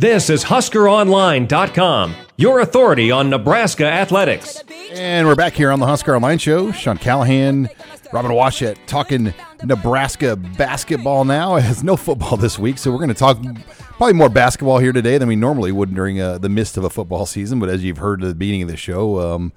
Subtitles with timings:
[0.00, 4.64] This is HuskerOnline.com, your authority on Nebraska athletics.
[4.92, 6.72] And we're back here on the Husker Online Show.
[6.72, 7.68] Sean Callahan,
[8.10, 11.56] Robin Washut talking Nebraska basketball now.
[11.56, 13.42] It has no football this week, so we're going to talk
[13.98, 16.88] probably more basketball here today than we normally would during uh, the midst of a
[16.88, 17.60] football season.
[17.60, 19.52] But as you've heard at the beginning of the show, um,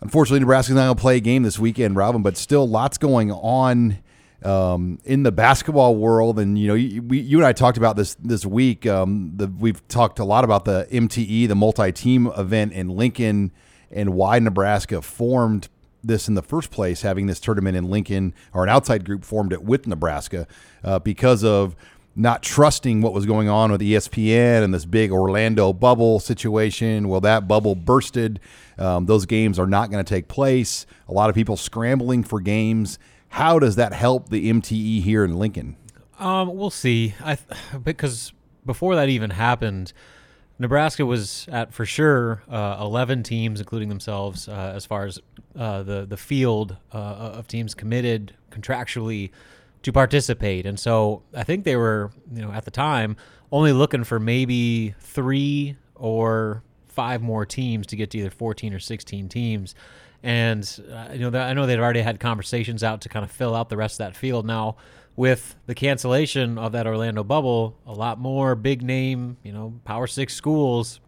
[0.00, 3.32] unfortunately, Nebraska's not going to play a game this weekend, Robin, but still lots going
[3.32, 3.98] on
[4.44, 7.96] um, in the basketball world, and you know, you, we, you and I talked about
[7.96, 8.86] this this week.
[8.86, 13.52] Um, the, we've talked a lot about the MTE, the multi-team event in Lincoln,
[13.90, 15.68] and why Nebraska formed
[16.02, 19.52] this in the first place, having this tournament in Lincoln, or an outside group formed
[19.52, 20.46] it with Nebraska
[20.82, 21.76] uh, because of
[22.16, 27.08] not trusting what was going on with ESPN and this big Orlando bubble situation.
[27.08, 28.40] Well, that bubble bursted.
[28.78, 30.86] Um, those games are not going to take place.
[31.08, 32.98] A lot of people scrambling for games.
[33.30, 35.76] How does that help the MTE here in Lincoln?
[36.18, 37.14] Um, we'll see.
[37.24, 37.38] I
[37.82, 38.32] because
[38.66, 39.92] before that even happened,
[40.58, 45.18] Nebraska was at for sure uh, 11 teams, including themselves, uh, as far as
[45.56, 49.30] uh, the the field uh, of teams committed contractually
[49.82, 50.66] to participate.
[50.66, 53.16] And so I think they were, you know, at the time
[53.50, 58.78] only looking for maybe three or five more teams to get to either 14 or
[58.78, 59.74] 16 teams.
[60.22, 63.54] And uh, you know, I know they'd already had conversations out to kind of fill
[63.54, 64.46] out the rest of that field.
[64.46, 64.76] Now,
[65.16, 70.06] with the cancellation of that Orlando bubble, a lot more big name, you know, Power
[70.06, 71.00] Six schools,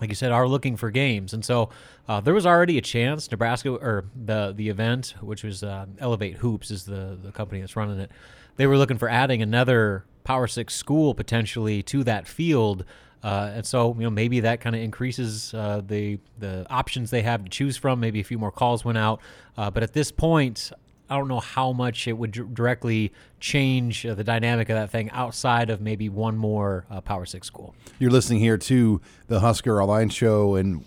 [0.00, 1.70] like you said, are looking for games, and so
[2.08, 3.30] uh, there was already a chance.
[3.30, 7.76] Nebraska or the the event, which was uh, Elevate Hoops, is the the company that's
[7.76, 8.10] running it.
[8.56, 12.84] They were looking for adding another Power Six school potentially to that field.
[13.22, 17.22] Uh, and so, you know, maybe that kind of increases uh, the the options they
[17.22, 18.00] have to choose from.
[18.00, 19.20] Maybe a few more calls went out,
[19.56, 20.72] uh, but at this point,
[21.10, 24.90] I don't know how much it would d- directly change uh, the dynamic of that
[24.90, 27.74] thing outside of maybe one more uh, Power Six school.
[27.98, 30.84] You're listening here to the Husker Online Show, and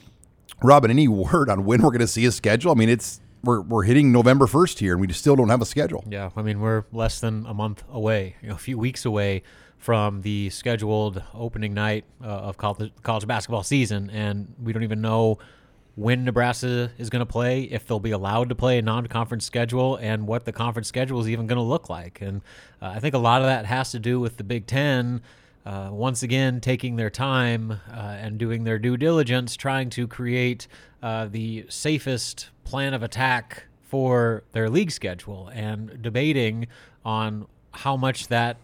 [0.64, 2.72] Robin, any word on when we're going to see a schedule?
[2.72, 5.66] I mean, it's we're, we're hitting November 1st here, and we still don't have a
[5.66, 6.04] schedule.
[6.10, 9.44] Yeah, I mean, we're less than a month away, you know, a few weeks away
[9.84, 15.02] from the scheduled opening night uh, of college, college basketball season, and we don't even
[15.02, 15.38] know
[15.96, 19.98] when Nebraska is going to play, if they'll be allowed to play a non-conference schedule,
[19.98, 22.22] and what the conference schedule is even going to look like.
[22.22, 22.42] And
[22.82, 25.22] uh, I think a lot of that has to do with the Big Ten.
[25.66, 30.66] Uh, once again, taking their time uh, and doing their due diligence, trying to create
[31.02, 36.68] uh, the safest plan of attack for their league schedule, and debating
[37.04, 38.56] on how much that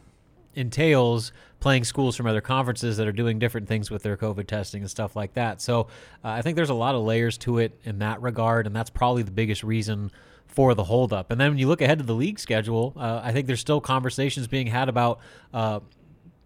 [0.56, 4.82] entails playing schools from other conferences that are doing different things with their COVID testing
[4.82, 5.62] and stuff like that.
[5.62, 5.82] So
[6.24, 8.90] uh, I think there's a lot of layers to it in that regard, and that's
[8.90, 10.12] probably the biggest reason
[10.48, 11.32] for the holdup.
[11.32, 13.82] And then when you look ahead to the league schedule, uh, I think there's still
[13.82, 15.20] conversations being had about
[15.54, 15.82] uh,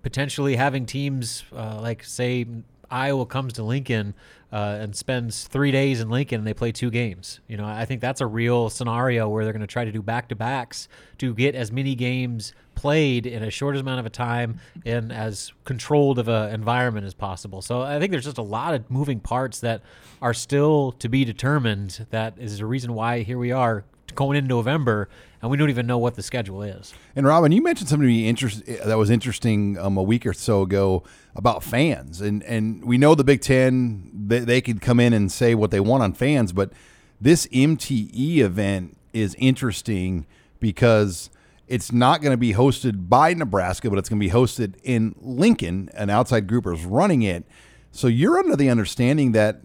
[0.02, 2.46] potentially having teams uh, like, say,
[2.92, 4.14] Iowa comes to Lincoln
[4.52, 7.40] uh, and spends three days in Lincoln and they play two games.
[7.48, 10.04] You know, I think that's a real scenario where they're going to try to do
[10.04, 10.88] back to backs
[11.18, 15.52] to get as many games played in a short amount of a time in as
[15.64, 17.62] controlled of an environment as possible.
[17.62, 19.82] So I think there's just a lot of moving parts that
[20.22, 22.06] are still to be determined.
[22.10, 23.86] That is the reason why here we are
[24.16, 25.10] going into November
[25.42, 26.94] and we don't even know what the schedule is.
[27.16, 31.04] And Robin, you mentioned something interest, that was interesting um, a week or so ago
[31.36, 35.30] about fans, and and we know the Big Ten they, they could come in and
[35.32, 36.72] say what they want on fans, but
[37.20, 40.26] this MTE event is interesting
[40.60, 41.30] because
[41.68, 45.16] it's not going to be hosted by Nebraska, but it's going to be hosted in
[45.20, 45.90] Lincoln.
[45.94, 47.46] An outside group is running it,
[47.92, 49.62] so you're under the understanding that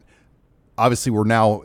[0.78, 1.64] obviously we're now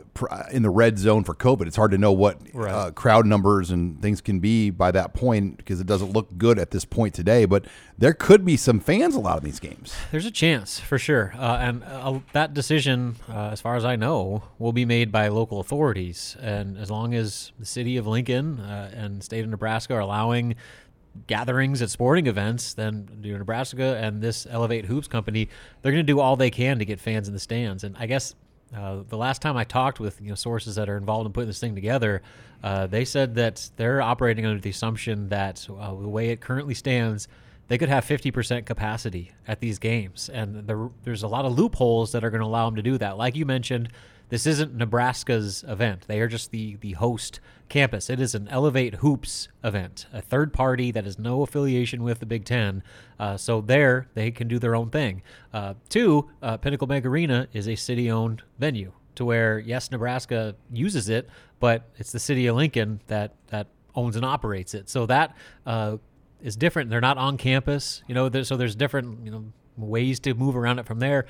[0.50, 1.66] in the red zone for COVID.
[1.66, 2.70] It's hard to know what right.
[2.70, 6.58] uh, crowd numbers and things can be by that point because it doesn't look good
[6.58, 7.44] at this point today.
[7.44, 7.66] But
[7.96, 9.94] there could be some fans allowed in these games.
[10.10, 13.96] There's a chance for sure, uh, and uh, that decision, uh, as far as I
[13.96, 16.36] know, will be made by local authorities.
[16.40, 20.56] And as long as the city of Lincoln uh, and state of Nebraska are allowing
[21.26, 25.48] gatherings at sporting events, then you Nebraska and this Elevate Hoops company,
[25.80, 27.84] they're going to do all they can to get fans in the stands.
[27.84, 28.34] And I guess
[28.74, 31.48] uh, the last time I talked with you know sources that are involved in putting
[31.48, 32.22] this thing together,
[32.62, 36.74] uh, they said that they're operating under the assumption that uh, the way it currently
[36.74, 37.28] stands,
[37.68, 42.12] they could have 50% capacity at these games, and there, there's a lot of loopholes
[42.12, 43.16] that are going to allow them to do that.
[43.16, 43.90] Like you mentioned,
[44.34, 46.06] this isn't Nebraska's event.
[46.08, 47.38] They are just the the host
[47.68, 48.10] campus.
[48.10, 52.26] It is an Elevate Hoops event, a third party that has no affiliation with the
[52.26, 52.82] Big Ten.
[53.16, 55.22] Uh, so there, they can do their own thing.
[55.52, 61.08] Uh, two, uh, Pinnacle Bank Arena is a city-owned venue, to where yes, Nebraska uses
[61.08, 61.28] it,
[61.60, 64.90] but it's the city of Lincoln that that owns and operates it.
[64.90, 65.98] So that uh,
[66.42, 66.90] is different.
[66.90, 68.28] They're not on campus, you know.
[68.42, 69.44] so there's different, you know
[69.76, 71.26] ways to move around it from there.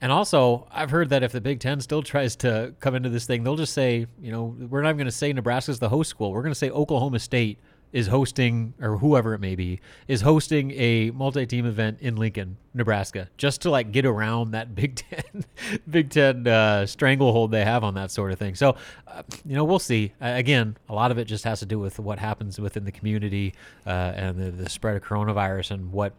[0.00, 3.26] And also, I've heard that if the Big Ten still tries to come into this
[3.26, 6.32] thing, they'll just say, you know, we're not going to say Nebraska's the host school.
[6.32, 7.58] We're going to say Oklahoma State
[7.94, 13.28] is hosting, or whoever it may be, is hosting a multi-team event in Lincoln, Nebraska,
[13.36, 15.44] just to like get around that Big Ten,
[15.88, 18.56] Big Ten uh, stranglehold they have on that sort of thing.
[18.56, 18.74] So,
[19.06, 20.12] uh, you know, we'll see.
[20.20, 22.90] Uh, again, a lot of it just has to do with what happens within the
[22.90, 23.54] community
[23.86, 26.14] uh, and the, the spread of coronavirus and what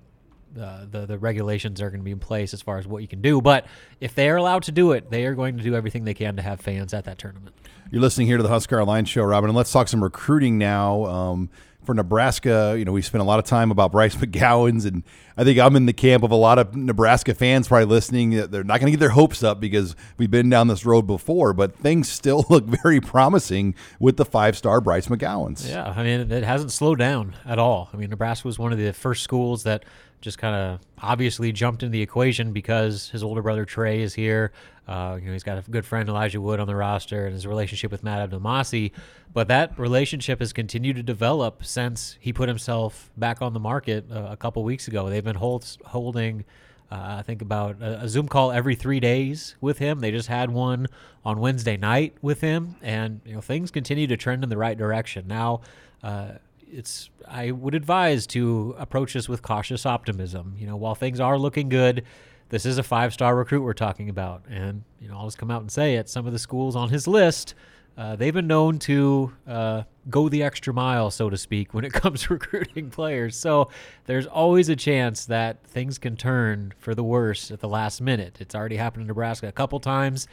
[0.59, 3.07] uh, the the regulations are going to be in place as far as what you
[3.07, 3.41] can do.
[3.41, 3.65] But
[3.99, 6.35] if they are allowed to do it, they are going to do everything they can
[6.35, 7.55] to have fans at that tournament.
[7.91, 11.05] You're listening here to the Husker Online Show, Robin, and let's talk some recruiting now.
[11.05, 11.49] Um,
[11.85, 15.03] for Nebraska, you know, we spent a lot of time about Bryce McGowens, and
[15.37, 18.31] I think I'm in the camp of a lot of Nebraska fans probably listening.
[18.31, 21.53] They're not going to get their hopes up because we've been down this road before,
[21.53, 25.69] but things still look very promising with the five star Bryce McGowens.
[25.69, 27.89] Yeah, I mean, it hasn't slowed down at all.
[27.93, 29.85] I mean, Nebraska was one of the first schools that
[30.25, 34.51] just kind of obviously jumped in the equation because his older brother Trey is here.
[34.87, 37.47] Uh, you know, he's got a good friend Elijah Wood on the roster, and his
[37.47, 38.91] relationship with Matt Abdelmassih.
[39.33, 44.05] But that relationship has continued to develop since he put himself back on the market
[44.11, 45.09] uh, a couple weeks ago.
[45.09, 46.43] They've been hold, holding.
[46.91, 49.99] Uh, I think about a, a, Zoom call every three days with him.
[49.99, 50.87] They just had one
[51.23, 54.77] on Wednesday night with him, and you know things continue to trend in the right
[54.77, 55.27] direction.
[55.27, 55.61] Now,
[56.03, 56.33] uh,
[56.71, 60.55] it's I would advise to approach this with cautious optimism.
[60.57, 62.03] You know, while things are looking good,
[62.49, 65.51] this is a five star recruit we're talking about, and you know I'll just come
[65.51, 66.09] out and say it.
[66.09, 67.55] Some of the schools on his list,
[67.97, 71.93] uh, they've been known to uh, go the extra mile, so to speak, when it
[72.01, 73.35] comes to recruiting players.
[73.35, 73.69] So
[74.05, 78.37] there's always a chance that things can turn for the worse at the last minute.
[78.39, 80.27] It's already happened in Nebraska a couple times.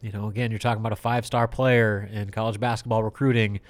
[0.00, 3.60] You know, again, you're talking about a five star player in college basketball recruiting.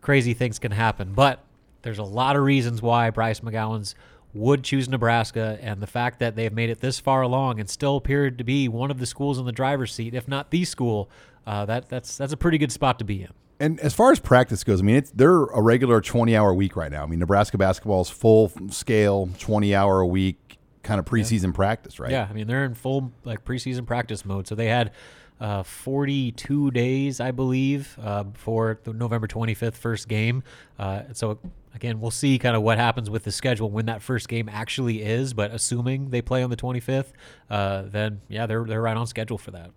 [0.00, 1.44] Crazy things can happen, but
[1.88, 3.94] there's a lot of reasons why Bryce McGowens
[4.34, 7.96] would choose Nebraska, and the fact that they've made it this far along and still
[7.96, 11.08] appeared to be one of the schools in the driver's seat, if not the school,
[11.46, 13.30] uh, that that's that's a pretty good spot to be in.
[13.58, 16.76] And as far as practice goes, I mean, it's they're a regular 20 hour week
[16.76, 17.04] right now.
[17.04, 21.52] I mean, Nebraska basketball is full scale, 20 hour a week kind of preseason yeah.
[21.52, 22.10] practice, right?
[22.10, 24.46] Yeah, I mean, they're in full like preseason practice mode.
[24.46, 24.92] So they had
[25.40, 30.42] uh, 42 days, I believe, uh, for the November 25th first game.
[30.78, 31.38] Uh, so
[31.74, 35.02] again, we'll see kind of what happens with the schedule when that first game actually
[35.02, 35.34] is.
[35.34, 37.12] But assuming they play on the 25th,
[37.50, 39.70] uh, then yeah, they're they're right on schedule for that.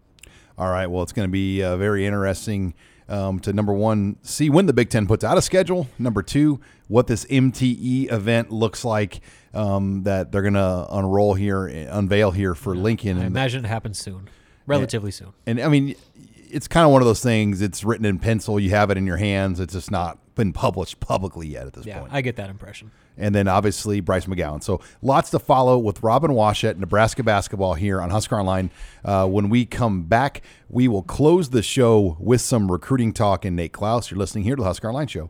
[0.57, 0.87] All right.
[0.87, 2.73] Well, it's going to be uh, very interesting
[3.07, 5.87] um, to number one see when the Big Ten puts out a schedule.
[5.99, 9.21] Number two, what this MTE event looks like
[9.53, 13.19] um, that they're going to unroll here, unveil here for yeah, Lincoln.
[13.19, 14.29] I imagine it happens soon,
[14.65, 15.33] relatively and, soon.
[15.45, 15.95] And I mean,
[16.49, 17.61] it's kind of one of those things.
[17.61, 18.59] It's written in pencil.
[18.59, 19.59] You have it in your hands.
[19.59, 22.13] It's just not been published publicly yet at this yeah, point.
[22.13, 22.91] I get that impression.
[23.17, 24.63] And then obviously Bryce McGowan.
[24.63, 28.71] So lots to follow with Robin Washut, Nebraska basketball here on Husker Online.
[29.03, 33.55] Uh, when we come back, we will close the show with some recruiting talk and
[33.55, 34.09] Nate Clouse.
[34.09, 35.29] You're listening here to the Husker Online Show.